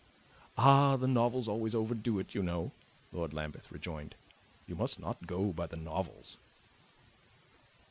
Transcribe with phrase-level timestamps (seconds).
[0.57, 2.71] "Ah, the novels always overdo it, you know,"
[3.11, 4.15] Lord Lambeth rejoined.
[4.65, 6.39] "You must not go by the novels."